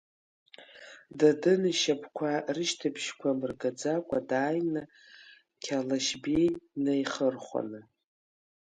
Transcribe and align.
Дадын 1.19 1.63
ишьапқәа 1.71 2.31
рышьҭыбжьқәа 2.55 3.29
мыргаӡакәа 3.39 4.19
дааины 4.29 4.83
Қьалашьбеи 5.63 6.49
днаиеихырхәаны. 6.73 7.79